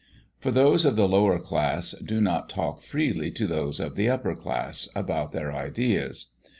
For 0.39 0.49
those 0.49 0.83
of 0.83 0.95
the 0.95 1.07
lower 1.07 1.37
class 1.37 1.91
do 1.91 2.19
not 2.19 2.49
talk 2.49 2.81
freely 2.81 3.29
to 3.33 3.45
those 3.45 3.79
of 3.79 3.95
the 3.95 4.09
upper 4.09 4.33
class 4.33 4.89
about 4.95 5.31
their 5.31 5.53
ideas. 5.53 6.31